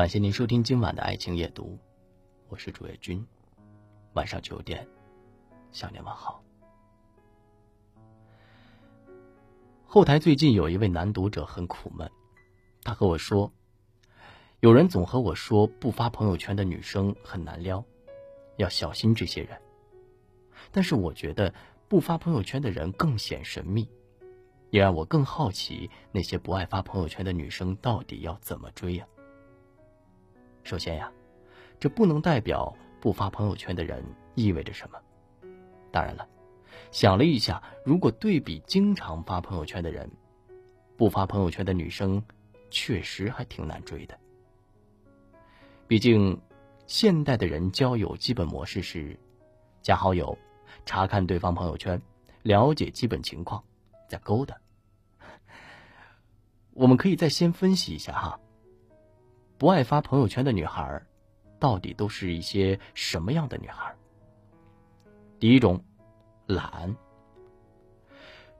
[0.00, 1.78] 感谢您收听今晚的爱情夜读，
[2.48, 3.22] 我是主页君。
[4.14, 4.88] 晚上九点，
[5.72, 6.42] 向您问好。
[9.84, 12.10] 后台最近有一位男读者很苦闷，
[12.82, 13.52] 他和我说，
[14.60, 17.84] 有人总和我说不发朋友圈的女生很难撩，
[18.56, 19.60] 要小心这些人。
[20.70, 21.52] 但是我觉得
[21.88, 23.86] 不发朋友圈的人更显神秘，
[24.70, 29.06] 也让我更好奇那些不爱发朋友圈的女生到底要怎么追呀。
[30.70, 31.10] 首先呀，
[31.80, 34.04] 这不能代表不发朋友圈的人
[34.36, 34.96] 意味着什么。
[35.90, 36.28] 当然了，
[36.92, 40.08] 想了一下，如果对比经常发朋友圈的人，
[40.96, 42.22] 不发朋友圈的女生
[42.70, 44.16] 确实还挺难追的。
[45.88, 46.40] 毕竟，
[46.86, 49.18] 现代的人交友基本模式是
[49.82, 50.38] 加好友、
[50.86, 52.00] 查看对方朋友圈、
[52.42, 53.60] 了解基本情况，
[54.08, 54.56] 再勾搭。
[56.74, 58.38] 我们可以再先分析一下哈。
[59.60, 61.02] 不爱发朋友圈的女孩，
[61.58, 63.94] 到底都是一些什么样的女孩？
[65.38, 65.84] 第一种，
[66.46, 66.96] 懒。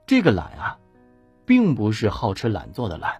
[0.05, 0.77] 这个懒啊，
[1.43, 3.19] 并不是好吃懒做的懒，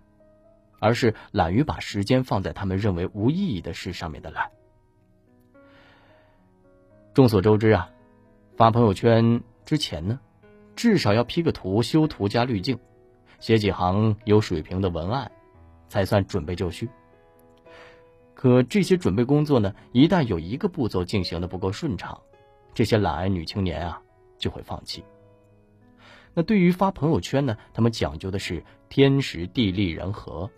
[0.77, 4.51] 而是懒于把时间放在他们认为无意义的事上面的懒。
[7.15, 7.89] 众所周知啊，
[8.55, 10.19] 发朋友圈之前呢，
[10.75, 12.77] 至少要 P 个图、修图加滤镜，
[13.39, 15.31] 写几行有水平的文案，
[15.89, 16.87] 才算准备就绪。
[18.41, 22.19] 可这些准备工作呢，一旦有一个步骤进行的不够顺畅，
[22.73, 24.01] 这些懒癌女青年啊
[24.39, 25.03] 就会放弃。
[26.33, 30.49] 那对于发朋友圈呢，他们讲究的是天时地利人和，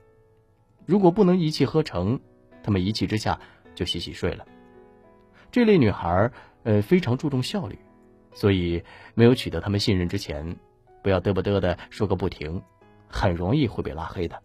[0.85, 2.21] 如果不能一气呵成，
[2.63, 3.37] 他们一气之下
[3.75, 4.45] 就洗洗睡了。
[5.51, 6.31] 这类女孩
[6.63, 7.77] 呃非常注重效率，
[8.31, 8.81] 所以
[9.13, 10.55] 没有取得他们信任之前，
[11.03, 12.63] 不要嘚不嘚的说个不停，
[13.09, 14.41] 很容易会被拉黑的。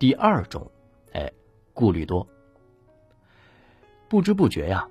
[0.00, 0.70] 第二种，
[1.12, 1.30] 哎，
[1.74, 2.26] 顾虑多。
[4.08, 4.88] 不知不觉呀，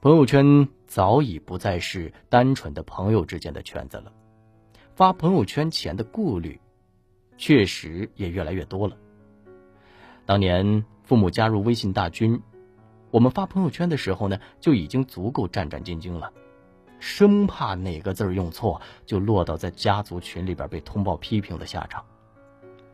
[0.00, 4.12] 朋友圈早已不再是单纯的朋友之间的圈子了。
[4.94, 6.60] 发朋友圈前的顾虑，
[7.36, 8.96] 确实也越来越多了。
[10.24, 12.40] 当年父母加入微信大军，
[13.10, 16.32] 我们发朋友圈的时候呢，就已经足够战战兢兢了，
[17.00, 22.04] 生怕哪个字儿用错，就落到在家族群里边被通报批评的下场。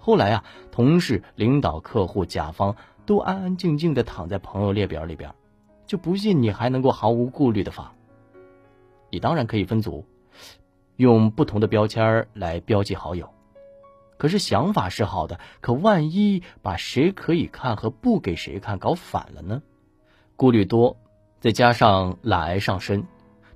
[0.04, 2.76] 后来啊，同事、领导、客户、甲方
[3.06, 5.34] 都安安静静的躺在朋友列表里边，
[5.86, 7.90] 就不信你还能够毫无顾虑的发。
[9.08, 10.04] 你当然可以分组，
[10.96, 13.30] 用不同的标签来标记好友。
[14.18, 19.62] 可是想法是好的，可万一把谁可以看和不给谁看搞反了呢？
[20.36, 20.98] 顾虑多，
[21.40, 23.06] 再加上懒癌上身，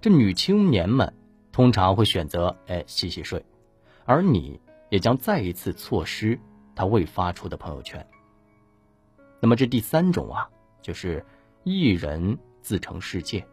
[0.00, 1.12] 这女青年们
[1.52, 3.44] 通常会选择哎洗洗睡，
[4.06, 4.58] 而你。
[4.90, 6.38] 也将再一次错失
[6.74, 8.06] 他未发出的朋友圈。
[9.40, 10.48] 那么这第三种啊，
[10.82, 11.24] 就是
[11.64, 13.46] 一人自成世界。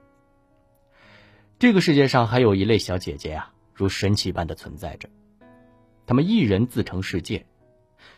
[1.60, 5.10] 这个世界上还有一类小姐姐啊，如神奇般的存在着。
[6.06, 7.46] 她们一人自成世界，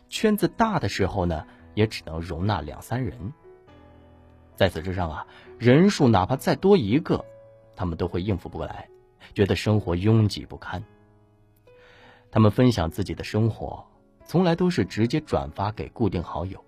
[0.09, 3.33] 圈子大的时候呢，也只能容纳两三人。
[4.55, 5.27] 在此之上啊，
[5.59, 7.23] 人数哪怕再多一个，
[7.75, 8.89] 他们都会应付不过来，
[9.33, 10.83] 觉得生活拥挤不堪。
[12.37, 13.83] 他们分享自己的生活，
[14.23, 16.63] 从来都是直接转发给固定好友。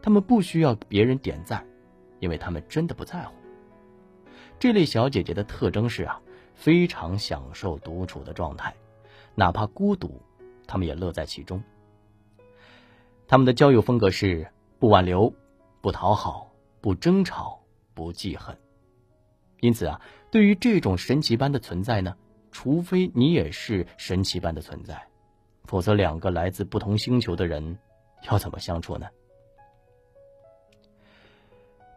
[0.00, 1.62] 他们不需要别人点赞，
[2.18, 3.34] 因为他们真的不在乎。
[4.58, 6.18] 这类小姐姐的特征是啊，
[6.54, 8.74] 非常享受独处的状态，
[9.34, 10.18] 哪怕孤独，
[10.66, 11.62] 他们也乐在其中。
[13.28, 15.30] 他们的交友风格是不挽留、
[15.82, 17.60] 不讨好、不争吵、
[17.92, 18.56] 不记恨。
[19.60, 22.16] 因此啊，对于这种神奇般的存在呢。
[22.58, 24.98] 除非你也是神奇般的存在，
[25.64, 27.78] 否则两个来自不同星球的人
[28.30, 29.06] 要怎么相处呢？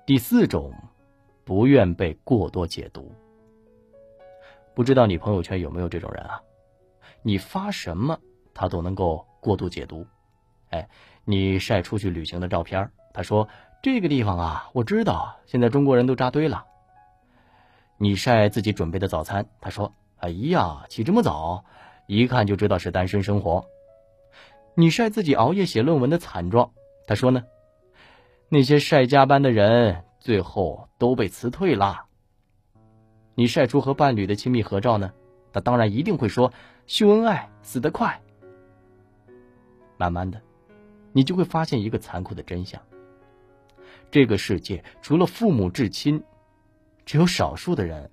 [0.05, 0.73] 第四种，
[1.45, 3.09] 不愿被过多解读。
[4.75, 6.41] 不知道你朋友圈有没有这种人啊？
[7.21, 8.19] 你发什么
[8.53, 10.05] 他都能够过度解读。
[10.71, 10.89] 哎，
[11.23, 13.47] 你晒出去旅行的照片，他说
[13.81, 16.65] 这个地方啊，我知道现在中国人都扎堆了。
[17.95, 19.89] 你晒自己准备的早餐，他说。
[20.19, 21.63] 哎呀，起这么早，
[22.07, 23.65] 一看就知道是单身生活。
[24.75, 26.71] 你晒自己熬夜写论文的惨状，
[27.07, 27.43] 他说呢？
[28.49, 32.05] 那些晒加班的人最后都被辞退啦。
[33.35, 35.13] 你晒出和伴侣的亲密合照呢？
[35.53, 36.51] 他当然一定会说
[36.85, 38.21] 秀恩爱死得快。
[39.97, 40.41] 慢慢的，
[41.13, 42.81] 你就会发现一个残酷的真相：
[44.11, 46.21] 这个世界除了父母至亲，
[47.05, 48.11] 只有少数的人。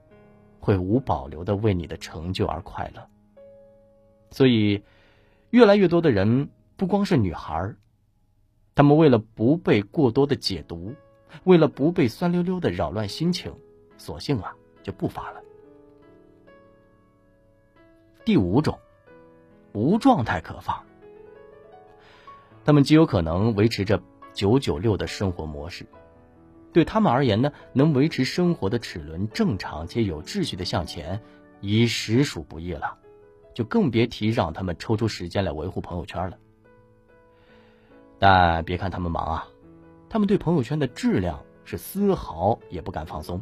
[0.60, 3.08] 会无保留的为你的成就而快乐，
[4.30, 4.82] 所以，
[5.50, 7.74] 越来越多的人不光是女孩
[8.74, 10.94] 他们为了不被过多的解读，
[11.44, 13.54] 为了不被酸溜溜的扰乱心情，
[13.96, 15.42] 索性啊就不发了。
[18.24, 18.78] 第五种，
[19.72, 20.84] 无状态可发。
[22.64, 24.02] 他们极有可能维持着
[24.34, 25.86] 九九六的生活模式，
[26.76, 31.22] 对他们而言呢，能维持生活的齿轮正常且有秩序的向前，
[31.62, 32.98] 已实属不易了，
[33.54, 36.36] 就更别提让他们抽出时间来维护朋友圈了。
[38.18, 39.48] 但别看他们忙啊，
[40.10, 43.40] 他们对朋友圈的质量是丝毫也不敢放松。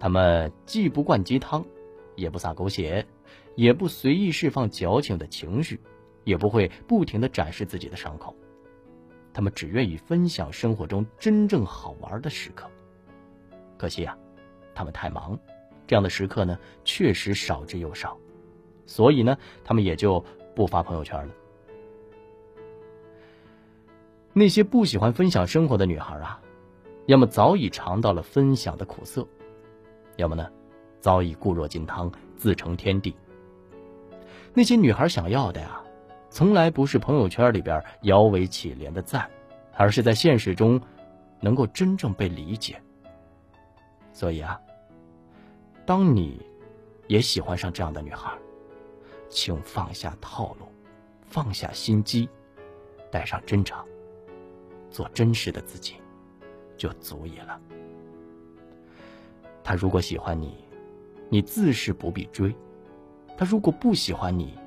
[0.00, 1.64] 他们既不灌鸡汤，
[2.16, 3.06] 也不撒狗血，
[3.54, 5.78] 也不随意释放矫情的情绪。
[6.24, 8.34] 也不会不停的展示自己的伤口，
[9.36, 12.66] 他们只愿意分享生活中真正好玩的时刻。
[13.76, 14.16] 可惜啊，
[14.74, 15.38] 他们太忙，
[15.86, 18.16] 这样的时刻呢确实少之又少，
[18.86, 20.24] 所以呢，他们也就
[20.54, 21.34] 不发朋友圈了。
[24.32, 26.40] 那些不喜欢分享生活的女孩啊，
[27.04, 29.28] 要么早已尝到了分享的苦涩，
[30.16, 30.50] 要么呢，
[30.98, 33.14] 早已固若金汤，自成天地。
[34.54, 35.82] 那些女孩想要的呀。
[36.28, 39.30] 从来不是朋友圈里边摇尾乞怜的赞，
[39.74, 40.80] 而是在现实中
[41.40, 42.80] 能够真正被理解。
[44.12, 44.60] 所以啊，
[45.84, 46.40] 当你
[47.06, 48.32] 也喜欢上这样的女孩，
[49.28, 50.66] 请放下套路，
[51.26, 52.28] 放下心机，
[53.10, 53.78] 带上真诚，
[54.90, 55.96] 做真实的自己，
[56.76, 57.60] 就足以了。
[59.62, 60.64] 他如果喜欢你，
[61.28, 62.54] 你自是不必追；
[63.36, 64.58] 他如果不喜欢你，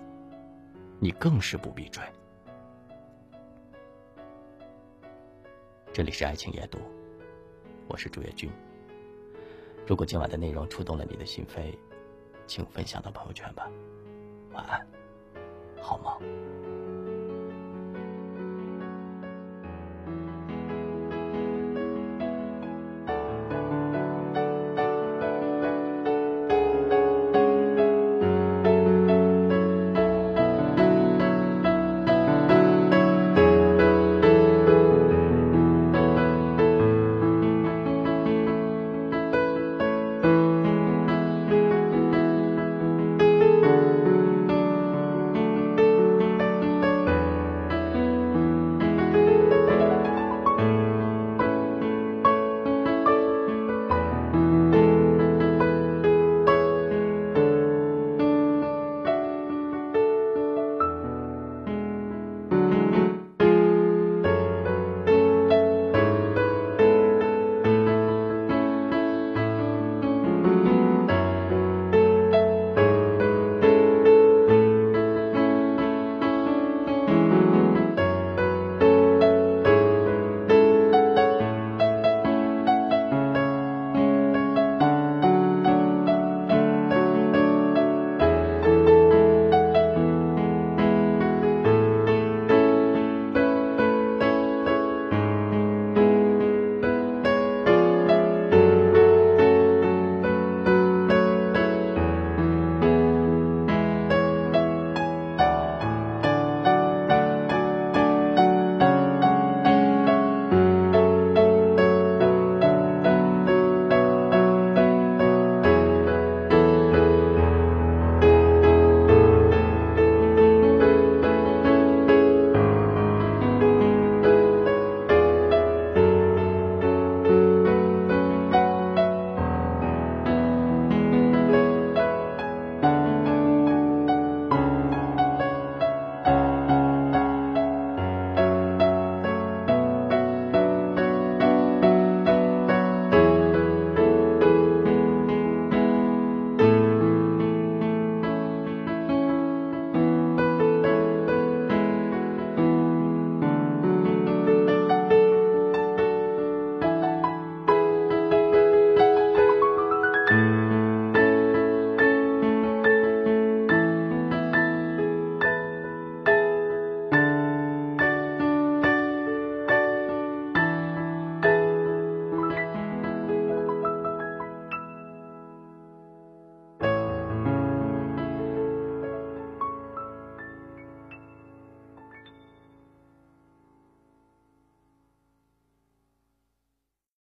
[1.01, 2.03] 你更是不必追。
[5.93, 6.77] 这里是爱情夜读，
[7.87, 8.51] 我是朱月君。
[9.87, 11.73] 如果今晚的内容触动了你的心扉，
[12.45, 13.71] 请分享到朋友圈吧。
[14.51, 14.85] 晚安，
[15.81, 16.88] 好梦。